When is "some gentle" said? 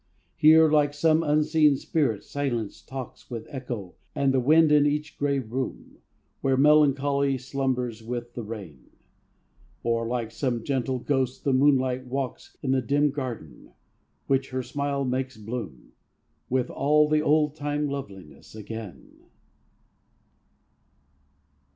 10.31-10.97